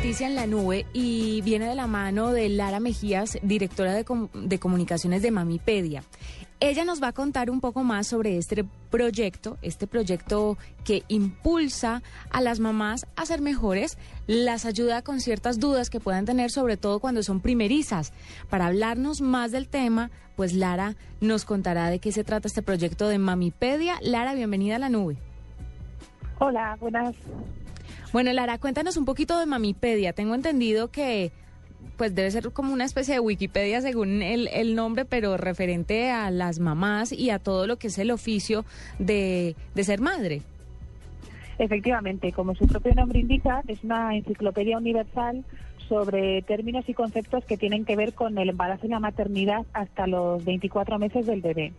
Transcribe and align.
Noticia 0.00 0.26
en 0.26 0.34
la 0.34 0.46
nube 0.46 0.86
y 0.94 1.42
viene 1.42 1.68
de 1.68 1.74
la 1.74 1.86
mano 1.86 2.32
de 2.32 2.48
Lara 2.48 2.80
Mejías, 2.80 3.38
directora 3.42 3.92
de, 3.92 4.06
de 4.32 4.58
comunicaciones 4.58 5.20
de 5.20 5.30
Mamipedia. 5.30 6.04
Ella 6.58 6.86
nos 6.86 7.02
va 7.02 7.08
a 7.08 7.12
contar 7.12 7.50
un 7.50 7.60
poco 7.60 7.84
más 7.84 8.06
sobre 8.06 8.38
este 8.38 8.64
proyecto, 8.90 9.58
este 9.60 9.86
proyecto 9.86 10.56
que 10.86 11.02
impulsa 11.08 12.02
a 12.30 12.40
las 12.40 12.60
mamás 12.60 13.04
a 13.14 13.26
ser 13.26 13.42
mejores, 13.42 13.98
las 14.26 14.64
ayuda 14.64 15.02
con 15.02 15.20
ciertas 15.20 15.60
dudas 15.60 15.90
que 15.90 16.00
puedan 16.00 16.24
tener, 16.24 16.50
sobre 16.50 16.78
todo 16.78 16.98
cuando 16.98 17.22
son 17.22 17.40
primerizas. 17.40 18.14
Para 18.48 18.68
hablarnos 18.68 19.20
más 19.20 19.52
del 19.52 19.68
tema, 19.68 20.10
pues 20.34 20.54
Lara 20.54 20.96
nos 21.20 21.44
contará 21.44 21.90
de 21.90 21.98
qué 21.98 22.10
se 22.10 22.24
trata 22.24 22.48
este 22.48 22.62
proyecto 22.62 23.06
de 23.06 23.18
Mamipedia. 23.18 23.96
Lara, 24.00 24.32
bienvenida 24.32 24.76
a 24.76 24.78
la 24.78 24.88
nube. 24.88 25.18
Hola, 26.38 26.78
buenas. 26.80 27.14
Bueno, 28.12 28.32
Lara, 28.32 28.58
cuéntanos 28.58 28.96
un 28.96 29.04
poquito 29.04 29.38
de 29.38 29.46
Mamipedia. 29.46 30.12
Tengo 30.12 30.34
entendido 30.34 30.90
que 30.90 31.30
pues 31.96 32.14
debe 32.14 32.30
ser 32.30 32.50
como 32.50 32.72
una 32.72 32.84
especie 32.84 33.14
de 33.14 33.20
Wikipedia 33.20 33.80
según 33.80 34.22
el, 34.22 34.48
el 34.48 34.74
nombre, 34.74 35.04
pero 35.04 35.36
referente 35.36 36.10
a 36.10 36.30
las 36.30 36.58
mamás 36.58 37.12
y 37.12 37.30
a 37.30 37.38
todo 37.38 37.66
lo 37.66 37.76
que 37.76 37.86
es 37.86 37.98
el 37.98 38.10
oficio 38.10 38.64
de, 38.98 39.54
de 39.74 39.84
ser 39.84 40.00
madre. 40.00 40.42
Efectivamente, 41.58 42.32
como 42.32 42.54
su 42.54 42.66
propio 42.66 42.94
nombre 42.94 43.20
indica, 43.20 43.62
es 43.68 43.84
una 43.84 44.16
enciclopedia 44.16 44.78
universal 44.78 45.44
sobre 45.90 46.40
términos 46.42 46.88
y 46.88 46.94
conceptos 46.94 47.44
que 47.44 47.56
tienen 47.56 47.84
que 47.84 47.96
ver 47.96 48.14
con 48.14 48.38
el 48.38 48.48
embarazo 48.48 48.86
y 48.86 48.90
la 48.90 49.00
maternidad 49.00 49.66
hasta 49.74 50.06
los 50.06 50.42
24 50.44 50.98
meses 51.00 51.26
del 51.26 51.42
bebé. 51.42 51.72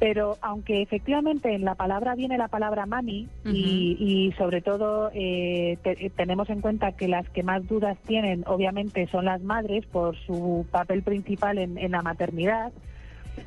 Pero 0.00 0.36
aunque 0.42 0.82
efectivamente 0.82 1.54
en 1.54 1.64
la 1.64 1.76
palabra 1.76 2.16
viene 2.16 2.36
la 2.36 2.48
palabra 2.48 2.84
mami 2.84 3.28
y, 3.44 3.96
y 4.00 4.32
sobre 4.32 4.60
todo 4.60 5.10
eh, 5.14 5.78
te- 5.84 6.10
tenemos 6.10 6.50
en 6.50 6.60
cuenta 6.60 6.92
que 6.92 7.06
las 7.06 7.28
que 7.30 7.44
más 7.44 7.66
dudas 7.68 7.96
tienen 8.06 8.42
obviamente 8.48 9.06
son 9.06 9.24
las 9.26 9.40
madres 9.40 9.86
por 9.86 10.16
su 10.26 10.66
papel 10.72 11.02
principal 11.04 11.58
en, 11.58 11.78
en 11.78 11.92
la 11.92 12.02
maternidad, 12.02 12.72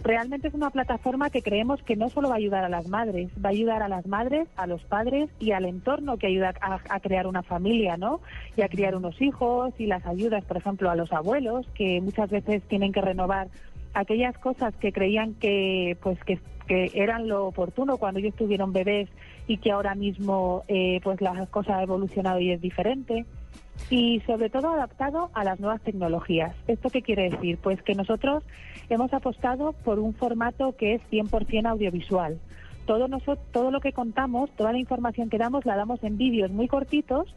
Realmente 0.03 0.47
es 0.47 0.53
una 0.53 0.69
plataforma 0.69 1.29
que 1.29 1.41
creemos 1.41 1.81
que 1.83 1.95
no 1.95 2.09
solo 2.09 2.29
va 2.29 2.35
a 2.35 2.37
ayudar 2.37 2.63
a 2.63 2.69
las 2.69 2.87
madres, 2.87 3.29
va 3.43 3.49
a 3.49 3.51
ayudar 3.51 3.83
a 3.83 3.87
las 3.87 4.05
madres, 4.05 4.47
a 4.55 4.67
los 4.67 4.83
padres 4.83 5.29
y 5.39 5.51
al 5.51 5.65
entorno 5.65 6.17
que 6.17 6.27
ayuda 6.27 6.53
a, 6.61 6.79
a 6.89 6.99
crear 6.99 7.27
una 7.27 7.43
familia, 7.43 7.97
¿no? 7.97 8.21
Y 8.55 8.61
a 8.61 8.69
criar 8.69 8.95
unos 8.95 9.21
hijos 9.21 9.73
y 9.77 9.87
las 9.87 10.05
ayudas, 10.05 10.43
por 10.45 10.57
ejemplo, 10.57 10.89
a 10.89 10.95
los 10.95 11.11
abuelos 11.11 11.67
que 11.73 12.01
muchas 12.01 12.29
veces 12.29 12.63
tienen 12.63 12.91
que 12.91 13.01
renovar 13.01 13.47
aquellas 13.93 14.37
cosas 14.37 14.75
que 14.75 14.91
creían 14.91 15.33
que, 15.35 15.97
pues, 16.01 16.21
que, 16.23 16.39
que 16.67 16.91
eran 16.93 17.27
lo 17.27 17.47
oportuno 17.47 17.97
cuando 17.97 18.19
ellos 18.19 18.35
tuvieron 18.35 18.73
bebés 18.73 19.09
y 19.47 19.57
que 19.57 19.71
ahora 19.71 19.95
mismo, 19.95 20.63
eh, 20.67 20.99
pues, 21.03 21.21
la 21.21 21.45
cosa 21.47 21.77
ha 21.77 21.83
evolucionado 21.83 22.39
y 22.39 22.51
es 22.51 22.61
diferente 22.61 23.25
y 23.89 24.19
sobre 24.21 24.49
todo 24.49 24.69
adaptado 24.69 25.29
a 25.33 25.43
las 25.43 25.59
nuevas 25.59 25.81
tecnologías. 25.81 26.55
¿Esto 26.67 26.89
qué 26.89 27.01
quiere 27.01 27.29
decir? 27.29 27.57
Pues 27.57 27.81
que 27.83 27.93
nosotros 27.95 28.43
hemos 28.89 29.13
apostado 29.13 29.73
por 29.73 29.99
un 29.99 30.13
formato 30.13 30.75
que 30.75 30.95
es 30.95 31.01
100% 31.11 31.67
audiovisual. 31.67 32.39
Todo, 32.85 33.07
noso- 33.09 33.37
todo 33.51 33.69
lo 33.69 33.81
que 33.81 33.91
contamos, 33.91 34.49
toda 34.51 34.71
la 34.71 34.79
información 34.79 35.29
que 35.29 35.37
damos, 35.37 35.65
la 35.65 35.75
damos 35.75 36.01
en 36.03 36.17
vídeos 36.17 36.51
muy 36.51 36.67
cortitos 36.69 37.27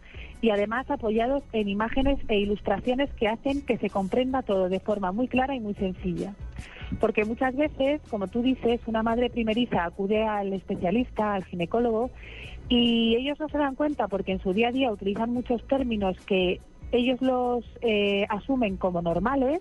y 0.41 0.51
además 0.51 0.89
apoyados 0.91 1.43
en 1.53 1.69
imágenes 1.69 2.19
e 2.29 2.39
ilustraciones 2.39 3.13
que 3.15 3.27
hacen 3.29 3.63
que 3.67 3.77
se 3.79 3.91
comprenda 3.91 4.43
todo 4.43 4.69
de 4.69 4.79
forma 4.81 5.11
muy 5.11 5.27
clara 5.27 5.55
y 5.57 5.61
muy 5.61 5.75
sencilla. 5.75 6.35
Porque 7.01 7.25
muchas 7.25 7.55
veces, 7.57 8.01
como 8.11 8.29
tú 8.29 8.43
dices, 8.43 8.81
una 8.87 9.03
madre 9.03 9.29
primeriza 9.31 9.85
acude 9.85 10.25
al 10.25 10.53
especialista, 10.53 11.35
al 11.35 11.45
ginecólogo, 11.45 12.11
y 12.71 13.17
ellos 13.17 13.39
no 13.39 13.49
se 13.49 13.59
dan 13.59 13.75
cuenta 13.75 14.09
porque 14.09 14.33
en 14.33 14.41
su 14.41 14.55
día 14.55 14.69
a 14.69 14.73
día 14.73 14.93
utilizan 14.93 15.35
muchos 15.35 15.63
términos 15.67 16.17
que 16.25 16.61
ellos 16.93 17.21
los 17.21 17.65
eh, 17.83 18.27
asumen 18.31 18.77
como 18.77 19.03
normales, 19.03 19.61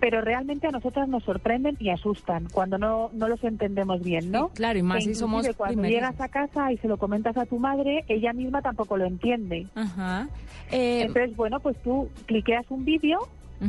pero 0.00 0.22
realmente 0.22 0.66
a 0.66 0.72
nosotras 0.72 1.08
nos 1.08 1.22
sorprenden 1.22 1.76
y 1.78 1.90
asustan 1.90 2.48
cuando 2.52 2.78
no, 2.78 3.10
no 3.12 3.28
los 3.28 3.44
entendemos 3.44 4.02
bien, 4.02 4.32
¿no? 4.32 4.48
Sí, 4.48 4.54
claro, 4.56 4.78
y 4.80 4.82
más 4.82 5.04
si 5.04 5.14
somos 5.14 5.46
cuando 5.56 5.84
llegas 5.84 6.20
a 6.20 6.28
casa 6.28 6.72
y 6.72 6.78
se 6.78 6.88
lo 6.88 6.96
comentas 6.96 7.36
a 7.36 7.46
tu 7.46 7.60
madre, 7.60 8.04
ella 8.08 8.32
misma 8.32 8.60
tampoco 8.60 8.96
lo 8.96 9.04
entiende. 9.04 9.68
Ajá. 9.76 10.28
Eh, 10.72 11.02
Entonces, 11.02 11.36
bueno, 11.36 11.60
pues 11.60 11.80
tú 11.84 12.08
cliqueas 12.26 12.66
un 12.70 12.84
vídeo 12.84 13.20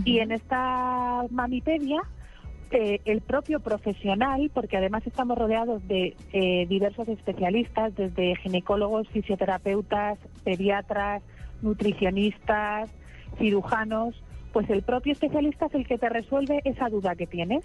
y 0.04 0.18
en 0.20 0.32
esta 0.32 1.26
mamipedia 1.30 2.02
eh, 2.72 3.02
el 3.06 3.22
propio 3.22 3.60
profesional, 3.60 4.50
porque 4.54 4.78
además 4.78 5.06
estamos 5.06 5.38
rodeados 5.38 5.88
de 5.88 6.16
diversos 6.68 7.08
especialistas, 7.08 7.96
desde 7.96 8.36
ginecólogos, 8.38 9.08
fisioterapeutas, 9.10 10.18
pediatras, 10.44 11.22
nutricionistas, 11.62 12.90
cirujanos, 13.38 14.16
pues 14.52 14.70
el 14.70 14.82
propio 14.84 15.14
especialista 15.14 15.68
es 15.68 15.76
el 15.76 15.88
que 15.88 15.98
te 15.98 16.10
resuelve 16.10 16.62
esa 16.66 16.90
duda 16.90 17.16
que 17.16 17.28
tienes. 17.28 17.64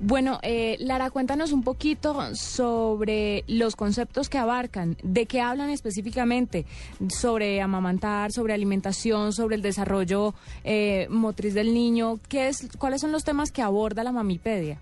Bueno, 0.00 0.38
eh, 0.42 0.76
Lara, 0.78 1.10
cuéntanos 1.10 1.50
un 1.50 1.64
poquito 1.64 2.32
sobre 2.36 3.42
los 3.48 3.74
conceptos 3.74 4.28
que 4.28 4.38
abarcan, 4.38 4.96
de 5.02 5.26
qué 5.26 5.40
hablan 5.40 5.70
específicamente, 5.70 6.66
sobre 7.08 7.60
amamantar, 7.60 8.30
sobre 8.30 8.54
alimentación, 8.54 9.32
sobre 9.32 9.56
el 9.56 9.62
desarrollo 9.62 10.34
eh, 10.62 11.08
motriz 11.10 11.52
del 11.52 11.74
niño, 11.74 12.20
¿qué 12.28 12.46
es, 12.46 12.68
¿cuáles 12.78 13.00
son 13.00 13.10
los 13.10 13.24
temas 13.24 13.50
que 13.50 13.60
aborda 13.60 14.04
la 14.04 14.12
mamipedia? 14.12 14.78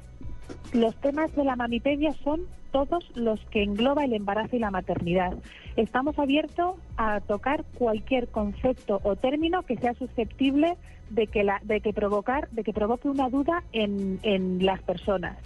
Los 0.75 0.95
temas 0.97 1.35
de 1.35 1.45
la 1.45 1.57
mamipedia 1.57 2.13
son 2.23 2.43
todos 2.77 3.05
los 3.15 3.41
que 3.47 3.63
engloba 3.63 4.05
el 4.05 4.13
embarazo 4.13 4.55
y 4.55 4.59
la 4.59 4.71
maternidad. 4.71 5.33
Estamos 5.77 6.19
abiertos 6.19 6.77
a 6.99 7.21
tocar 7.21 7.65
cualquier 7.79 8.29
concepto 8.29 9.01
o 9.03 9.17
término 9.17 9.63
que 9.63 9.79
sea 9.79 9.95
susceptible 9.95 10.77
de 11.09 11.27
que 11.27 11.43
la, 11.43 11.59
de 11.63 11.81
que 11.81 11.95
provocar, 11.95 12.51
de 12.51 12.65
que 12.65 12.75
provoque 12.75 13.09
una 13.09 13.31
duda 13.31 13.63
en, 13.73 14.19
en 14.23 14.63
las 14.63 14.83
personas. 14.83 15.39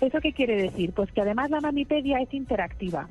¿Eso 0.00 0.20
qué 0.20 0.32
quiere 0.32 0.56
decir? 0.56 0.92
Pues 0.92 1.10
que 1.12 1.22
además 1.22 1.50
la 1.50 1.60
mamipedia 1.60 2.18
es 2.20 2.32
interactiva. 2.34 3.08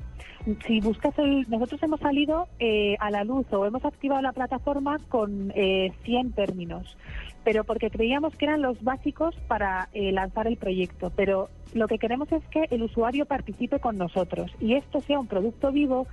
Si 0.66 0.80
buscas 0.80 1.18
el, 1.18 1.44
nosotros 1.48 1.82
hemos 1.82 1.98
salido 1.98 2.46
eh, 2.60 2.96
a 3.00 3.10
la 3.10 3.24
luz 3.24 3.46
o 3.52 3.66
hemos 3.66 3.84
activado 3.84 4.22
la 4.22 4.32
plataforma 4.32 4.98
con 5.08 5.52
eh, 5.56 5.92
100 6.04 6.32
términos, 6.32 6.96
pero 7.42 7.64
porque 7.64 7.90
creíamos 7.90 8.36
que 8.36 8.44
eran 8.44 8.62
los 8.62 8.82
básicos 8.84 9.34
para 9.48 9.88
eh, 9.92 10.12
lanzar 10.12 10.46
el 10.46 10.56
proyecto. 10.56 11.10
Pero 11.16 11.48
lo 11.74 11.88
que 11.88 11.98
queremos 11.98 12.30
es 12.30 12.44
que 12.48 12.66
el 12.70 12.82
usuario 12.82 13.26
participe 13.26 13.80
con 13.80 13.98
nosotros 13.98 14.52
y 14.60 14.74
esto 14.74 15.00
sea 15.00 15.18
un 15.18 15.26
producto 15.26 15.72
vivo 15.72 16.06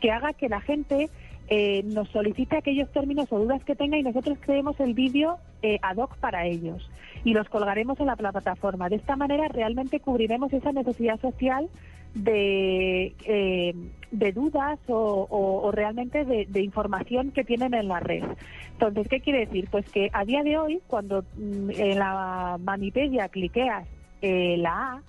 que 0.00 0.10
haga 0.10 0.32
que 0.32 0.48
la 0.48 0.60
gente 0.60 1.08
eh, 1.48 1.82
nos 1.84 2.08
solicite 2.10 2.56
aquellos 2.56 2.90
términos 2.92 3.30
o 3.32 3.38
dudas 3.38 3.62
que 3.64 3.76
tenga 3.76 3.96
y 3.98 4.02
nosotros 4.02 4.38
creemos 4.40 4.78
el 4.80 4.94
vídeo 4.94 5.38
eh, 5.62 5.78
ad 5.82 5.96
hoc 5.96 6.16
para 6.18 6.46
ellos 6.46 6.90
y 7.24 7.34
los 7.34 7.48
colgaremos 7.48 7.98
en 8.00 8.06
la 8.06 8.16
plataforma. 8.16 8.88
De 8.88 8.96
esta 8.96 9.16
manera 9.16 9.48
realmente 9.48 10.00
cubriremos 10.00 10.52
esa 10.52 10.72
necesidad 10.72 11.20
social 11.20 11.68
de, 12.14 13.14
eh, 13.26 13.74
de 14.10 14.32
dudas 14.32 14.78
o, 14.88 15.26
o- 15.28 15.66
o 15.66 15.70
realmente 15.72 16.24
de, 16.24 16.46
de 16.48 16.62
información 16.62 17.30
que 17.30 17.44
tienen 17.44 17.74
en 17.74 17.88
la 17.88 18.00
red. 18.00 18.24
Entonces, 18.72 19.06
¿qué 19.08 19.20
quiere 19.20 19.40
decir? 19.46 19.68
Pues 19.70 19.88
que 19.90 20.10
a 20.12 20.24
día 20.24 20.42
de 20.42 20.56
hoy, 20.58 20.80
cuando 20.86 21.24
mm, 21.36 21.70
en 21.72 21.98
la 21.98 22.56
Mamipedia 22.60 23.28
cliqueas 23.28 23.86
eh, 24.22 24.56
la 24.58 24.72
A, 24.94 25.02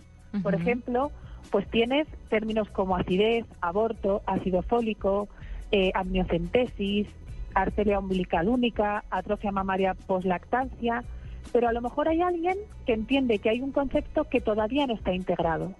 por 0.43 0.53
ejemplo, 0.55 1.11
pues 1.49 1.65
tienes 1.69 2.07
términos 2.29 2.69
como 2.69 2.95
acidez, 2.97 3.45
aborto, 3.61 4.21
ácido 4.25 4.61
fólico, 4.61 5.29
eh, 5.71 5.91
amniocentesis, 5.93 7.07
arteria 7.53 7.99
umbilical 7.99 8.47
única, 8.47 9.03
atrofia 9.09 9.51
mamaria 9.51 9.93
poslactancia, 9.93 11.03
pero 11.51 11.67
a 11.67 11.73
lo 11.73 11.81
mejor 11.81 12.07
hay 12.07 12.21
alguien 12.21 12.57
que 12.85 12.93
entiende 12.93 13.39
que 13.39 13.49
hay 13.49 13.61
un 13.61 13.71
concepto 13.71 14.25
que 14.25 14.41
todavía 14.41 14.87
no 14.87 14.93
está 14.93 15.13
integrado. 15.13 15.73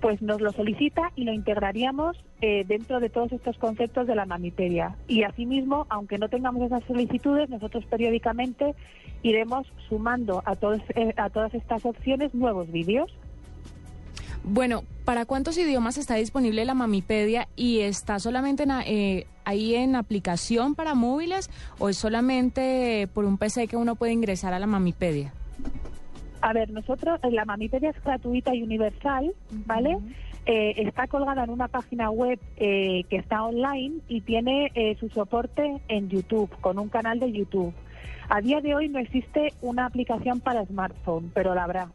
Pues 0.00 0.20
nos 0.20 0.40
lo 0.40 0.50
solicita 0.50 1.12
y 1.14 1.24
lo 1.24 1.32
integraríamos 1.32 2.16
eh, 2.40 2.64
dentro 2.66 2.98
de 2.98 3.08
todos 3.08 3.30
estos 3.30 3.56
conceptos 3.58 4.08
de 4.08 4.16
la 4.16 4.26
mamipedia. 4.26 4.96
Y 5.06 5.22
asimismo, 5.22 5.86
aunque 5.90 6.18
no 6.18 6.28
tengamos 6.28 6.62
esas 6.62 6.82
solicitudes, 6.84 7.48
nosotros 7.48 7.84
periódicamente 7.86 8.74
iremos 9.22 9.72
sumando 9.88 10.42
a, 10.44 10.56
todos, 10.56 10.80
eh, 10.96 11.14
a 11.16 11.30
todas 11.30 11.54
estas 11.54 11.86
opciones 11.86 12.34
nuevos 12.34 12.70
vídeos. 12.72 13.14
Bueno, 14.42 14.82
¿para 15.04 15.24
cuántos 15.26 15.58
idiomas 15.58 15.98
está 15.98 16.14
disponible 16.14 16.64
la 16.64 16.74
Mamipedia 16.74 17.48
y 17.56 17.80
está 17.80 18.18
solamente 18.18 18.64
en, 18.64 18.70
eh, 18.86 19.26
ahí 19.44 19.74
en 19.74 19.96
aplicación 19.96 20.74
para 20.74 20.94
móviles 20.94 21.50
o 21.78 21.88
es 21.88 21.96
solamente 21.96 23.08
por 23.12 23.24
un 23.24 23.38
PC 23.38 23.68
que 23.68 23.76
uno 23.76 23.96
puede 23.96 24.12
ingresar 24.12 24.54
a 24.54 24.58
la 24.58 24.66
Mamipedia? 24.66 25.32
A 26.40 26.52
ver, 26.52 26.70
nosotros, 26.70 27.20
eh, 27.22 27.30
la 27.30 27.44
Mamipedia 27.44 27.90
es 27.90 28.02
gratuita 28.02 28.54
y 28.54 28.62
universal, 28.62 29.32
¿vale? 29.66 29.98
Eh, 30.44 30.74
está 30.78 31.06
colgada 31.06 31.44
en 31.44 31.50
una 31.50 31.68
página 31.68 32.10
web 32.10 32.40
eh, 32.56 33.04
que 33.08 33.16
está 33.16 33.44
online 33.44 34.00
y 34.08 34.22
tiene 34.22 34.72
eh, 34.74 34.96
su 34.98 35.08
soporte 35.08 35.80
en 35.86 36.08
YouTube, 36.08 36.50
con 36.60 36.80
un 36.80 36.88
canal 36.88 37.20
de 37.20 37.30
YouTube. 37.30 37.72
A 38.28 38.40
día 38.40 38.60
de 38.60 38.74
hoy 38.74 38.88
no 38.88 38.98
existe 38.98 39.52
una 39.62 39.86
aplicación 39.86 40.40
para 40.40 40.64
smartphone, 40.66 41.30
pero 41.32 41.54
la 41.54 41.64
habrá. 41.64 41.92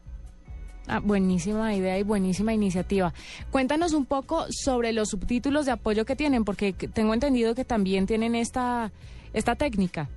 Ah, 0.88 1.00
buenísima 1.00 1.74
idea 1.74 1.98
y 1.98 2.02
buenísima 2.02 2.54
iniciativa. 2.54 3.12
Cuéntanos 3.50 3.92
un 3.92 4.06
poco 4.06 4.46
sobre 4.48 4.94
los 4.94 5.10
subtítulos 5.10 5.66
de 5.66 5.72
apoyo 5.72 6.06
que 6.06 6.16
tienen, 6.16 6.46
porque 6.46 6.72
tengo 6.72 7.12
entendido 7.12 7.54
que 7.54 7.66
también 7.66 8.06
tienen 8.06 8.34
esta, 8.34 8.90
esta 9.34 9.54
técnica. 9.54 10.08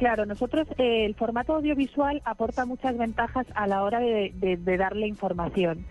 Claro, 0.00 0.24
nosotros 0.24 0.66
eh, 0.78 1.04
el 1.04 1.14
formato 1.14 1.54
audiovisual 1.54 2.22
aporta 2.24 2.64
muchas 2.64 2.96
ventajas 2.96 3.46
a 3.54 3.66
la 3.66 3.82
hora 3.82 4.00
de, 4.00 4.58
darle 4.78 5.06
información. 5.06 5.84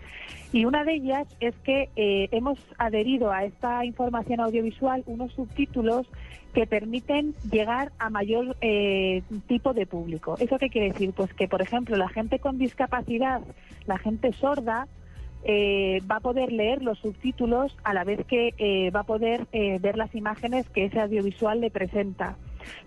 Y 0.52 0.64
una 0.64 0.82
de 0.82 0.94
ellas 0.94 1.28
es 1.38 1.54
que 1.58 1.90
eh, 1.94 2.28
hemos 2.32 2.58
adherido 2.76 3.30
a 3.30 3.44
esta 3.44 3.84
información 3.84 4.40
audiovisual 4.40 5.04
unos 5.06 5.32
subtítulos 5.34 6.08
que 6.54 6.66
permiten 6.66 7.36
llegar 7.52 7.92
a 8.00 8.10
mayor 8.10 8.56
eh, 8.60 9.22
tipo 9.46 9.74
de 9.74 9.86
público. 9.86 10.34
¿Eso 10.40 10.58
qué 10.58 10.70
quiere 10.70 10.90
decir? 10.90 11.12
Pues 11.12 11.32
que, 11.32 11.46
por 11.46 11.62
ejemplo, 11.62 11.96
la 11.96 12.08
gente 12.08 12.40
con 12.40 12.58
discapacidad, 12.58 13.42
la 13.86 13.98
gente 13.98 14.32
sorda, 14.32 14.88
va 15.46 16.16
a 16.16 16.20
poder 16.20 16.50
leer 16.50 16.82
los 16.82 16.98
subtítulos 16.98 17.76
a 17.84 17.94
la 17.94 18.02
vez 18.02 18.26
que 18.26 18.90
va 18.92 19.00
a 19.00 19.04
poder 19.04 19.46
ver 19.52 19.96
las 19.96 20.16
imágenes 20.16 20.68
que 20.68 20.86
ese 20.86 20.98
audiovisual 21.00 21.60
le 21.60 21.70
presenta. 21.70 22.36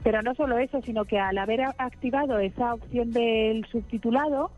Pero 0.03 0.21
no 0.21 0.35
solo 0.35 0.57
eso, 0.57 0.81
sino 0.81 1.05
que 1.05 1.19
al 1.19 1.37
haber 1.37 1.61
activado 1.77 2.39
esa 2.39 2.73
opción 2.73 3.11
del 3.11 3.65
subtitulado, 3.65 4.51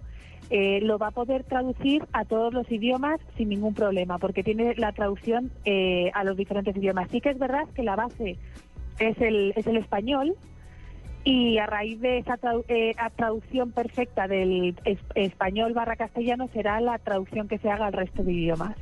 eh, 0.50 0.80
lo 0.82 0.98
va 0.98 1.08
a 1.08 1.12
poder 1.12 1.44
traducir 1.44 2.06
a 2.14 2.26
todos 2.26 2.54
los 2.54 2.72
idiomas 2.72 3.20
sin 3.36 3.50
ningún 3.50 3.74
problema, 3.74 4.20
porque 4.20 4.44
tiene 4.44 4.76
la 4.76 4.92
traducción 4.92 5.52
eh, 5.66 6.12
a 6.14 6.24
los 6.24 6.38
diferentes 6.38 6.76
idiomas. 6.76 7.10
Sí 7.10 7.22
que 7.22 7.30
es 7.32 7.40
verdad 7.40 7.68
que 7.74 7.84
la 7.84 7.96
base 7.96 8.38
es 9.00 9.20
el, 9.22 9.54
es 9.56 9.66
el 9.66 9.78
español 9.78 10.36
y 11.24 11.58
a 11.58 11.66
raíz 11.66 12.00
de 12.00 12.20
esa 12.20 12.38
tradu 12.38 12.64
eh, 12.68 12.96
traducción 13.16 13.72
perfecta 13.72 14.28
del 14.28 14.76
es 14.86 15.00
español 15.16 15.74
barra 15.74 15.96
castellano 15.96 16.48
será 16.54 16.80
la 16.80 17.00
traducción 17.00 17.48
que 17.48 17.58
se 17.58 17.70
haga 17.70 17.88
al 17.88 17.94
resto 17.94 18.24
de 18.24 18.32
idiomas. 18.32 18.76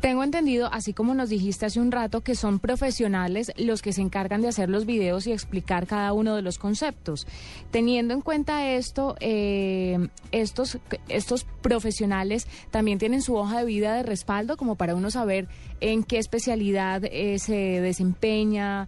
Tengo 0.00 0.22
entendido, 0.22 0.68
así 0.72 0.92
como 0.92 1.12
nos 1.14 1.28
dijiste 1.28 1.66
hace 1.66 1.80
un 1.80 1.90
rato, 1.90 2.20
que 2.20 2.36
son 2.36 2.60
profesionales 2.60 3.50
los 3.58 3.82
que 3.82 3.92
se 3.92 4.00
encargan 4.00 4.42
de 4.42 4.48
hacer 4.48 4.70
los 4.70 4.86
videos 4.86 5.26
y 5.26 5.32
explicar 5.32 5.88
cada 5.88 6.12
uno 6.12 6.36
de 6.36 6.42
los 6.42 6.58
conceptos. 6.58 7.26
Teniendo 7.72 8.14
en 8.14 8.20
cuenta 8.20 8.68
esto, 8.70 9.16
eh, 9.18 10.08
estos, 10.30 10.78
estos 11.08 11.44
profesionales 11.62 12.46
también 12.70 12.98
tienen 12.98 13.22
su 13.22 13.34
hoja 13.34 13.58
de 13.58 13.64
vida 13.64 13.94
de 13.96 14.04
respaldo 14.04 14.56
como 14.56 14.76
para 14.76 14.94
uno 14.94 15.10
saber 15.10 15.48
en 15.80 16.04
qué 16.04 16.18
especialidad 16.18 17.02
eh, 17.04 17.40
se 17.40 17.80
desempeña. 17.80 18.86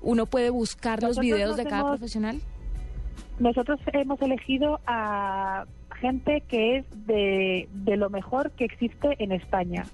¿Uno 0.00 0.26
puede 0.26 0.50
buscar 0.50 1.02
Nosotros 1.02 1.16
los 1.16 1.24
videos 1.24 1.56
de 1.56 1.64
cada 1.64 1.80
hemos- 1.80 1.90
profesional? 1.98 2.40
Nosotros 3.40 3.80
hemos 3.92 4.22
elegido 4.22 4.78
a 4.86 5.64
gente 6.00 6.42
que 6.46 6.76
es 6.78 6.86
de, 7.06 7.68
de 7.72 7.96
lo 7.96 8.10
mejor 8.10 8.52
que 8.52 8.64
existe 8.64 9.16
en 9.18 9.32
España. 9.32 9.86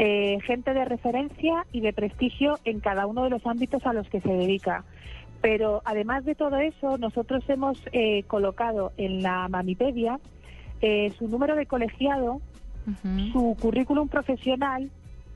Eh, 0.00 0.38
gente 0.46 0.74
de 0.74 0.84
referencia 0.84 1.66
y 1.72 1.80
de 1.80 1.92
prestigio 1.92 2.60
en 2.64 2.78
cada 2.78 3.06
uno 3.06 3.24
de 3.24 3.30
los 3.30 3.44
ámbitos 3.44 3.84
a 3.84 3.92
los 3.92 4.08
que 4.08 4.20
se 4.20 4.28
dedica. 4.28 4.84
Pero 5.40 5.82
además 5.84 6.24
de 6.24 6.36
todo 6.36 6.56
eso, 6.58 6.98
nosotros 6.98 7.42
hemos 7.48 7.82
eh, 7.90 8.22
colocado 8.28 8.92
en 8.96 9.22
la 9.22 9.48
Mamipedia 9.48 10.20
eh, 10.80 11.12
su 11.18 11.26
número 11.26 11.56
de 11.56 11.66
colegiado, 11.66 12.40
su 13.32 13.56
currículum 13.60 14.08
profesional 14.08 14.88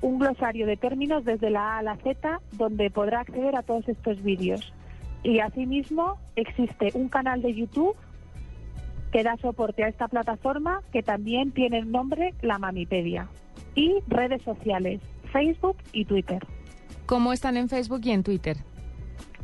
un 0.00 0.18
glosario 0.18 0.66
de 0.66 0.78
términos 0.78 1.26
desde 1.26 1.50
la 1.50 1.74
A 1.74 1.78
a 1.78 1.82
la 1.82 1.96
Z 1.96 2.40
donde 2.52 2.88
podrá 2.90 3.20
acceder 3.20 3.54
a 3.54 3.62
todos 3.62 3.86
estos 3.86 4.22
vídeos. 4.22 4.72
Y 5.22 5.40
asimismo 5.40 6.18
existe 6.36 6.90
un 6.94 7.08
canal 7.08 7.42
de 7.42 7.54
YouTube 7.54 7.96
que 9.12 9.22
da 9.22 9.36
soporte 9.36 9.84
a 9.84 9.88
esta 9.88 10.08
plataforma 10.08 10.82
que 10.92 11.02
también 11.02 11.52
tiene 11.52 11.78
el 11.78 11.92
nombre 11.92 12.34
La 12.40 12.58
Mamipedia. 12.58 13.28
Y 13.74 13.98
redes 14.08 14.42
sociales, 14.42 15.00
Facebook 15.32 15.76
y 15.92 16.04
Twitter. 16.06 16.44
¿Cómo 17.06 17.32
están 17.32 17.56
en 17.56 17.68
Facebook 17.68 18.00
y 18.04 18.10
en 18.10 18.22
Twitter? 18.22 18.56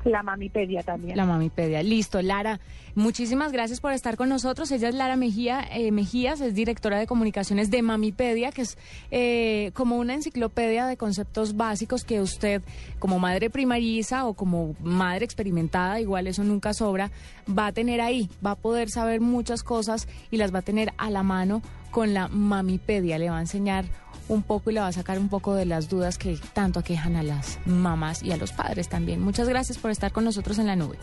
La 0.09 0.23
Mamipedia 0.23 0.83
también. 0.83 1.17
La 1.17 1.27
Mamipedia. 1.27 1.83
Listo, 1.83 2.23
Lara. 2.23 2.61
Muchísimas 2.95 3.53
gracias 3.53 3.81
por 3.81 3.93
estar 3.93 4.17
con 4.17 4.29
nosotros. 4.29 4.71
Ella 4.73 4.89
es 4.89 4.95
Lara 4.95 5.17
Mejía, 5.17 5.61
eh, 5.71 5.93
Mejías, 5.93 6.41
es 6.41 6.55
directora 6.55 6.99
de 6.99 7.07
comunicaciones 7.07 7.71
de 7.71 7.83
Mamipedia, 7.83 8.51
que 8.51 8.63
es 8.63 8.79
eh, 9.11 9.71
como 9.75 9.99
una 9.99 10.15
enciclopedia 10.15 10.87
de 10.87 10.97
conceptos 10.97 11.57
básicos 11.57 12.05
que 12.05 12.21
usted, 12.21 12.63
como 12.99 13.19
madre 13.19 13.51
primariza 13.51 14.27
o 14.27 14.35
como 14.35 14.75
madre 14.81 15.25
experimentada, 15.25 16.01
igual 16.01 16.27
eso 16.27 16.43
nunca 16.43 16.75
sobra, 16.75 17.11
va 17.49 17.67
a 17.67 17.73
tener 17.73 18.01
ahí, 18.01 18.29
va 18.45 18.53
a 18.53 18.57
poder 18.57 18.91
saber 18.91 19.21
muchas 19.21 19.63
cosas 19.63 20.09
y 20.31 20.39
las 20.39 20.53
va 20.53 20.61
a 20.61 20.63
tener 20.63 20.93
a 20.97 21.11
la 21.11 21.23
mano 21.23 21.63
con 21.91 22.15
la 22.15 22.29
Mamipedia. 22.29 23.19
Le 23.19 23.31
va 23.31 23.39
a 23.39 23.43
enseñar 23.43 23.85
un 24.29 24.43
poco 24.43 24.71
y 24.71 24.75
le 24.75 24.81
va 24.81 24.89
a 24.89 24.93
sacar 24.93 25.19
un 25.19 25.29
poco 25.29 25.55
de 25.55 25.65
las 25.65 25.89
dudas 25.89 26.19
que 26.19 26.39
tanto 26.53 26.81
aquejan 26.81 27.17
a 27.17 27.23
las 27.23 27.59
mamás 27.67 28.23
y 28.23 28.33
a 28.33 28.37
los 28.37 28.53
padres 28.53 28.89
también. 28.89 29.21
Muchas 29.21 29.49
gracias 29.49 29.79
por 29.79 29.91
estar 29.91 30.13
con 30.13 30.25
nosotros 30.25 30.59
en 30.59 30.67
la 30.67 30.77
nube. 30.77 30.99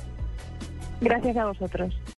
Gracias 1.01 1.35
a 1.37 1.45
vosotros. 1.45 1.93